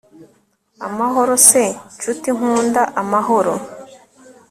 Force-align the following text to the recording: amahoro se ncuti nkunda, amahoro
amahoro 0.87 1.33
se 1.49 1.63
ncuti 1.95 2.29
nkunda, 2.37 2.81
amahoro 3.01 3.53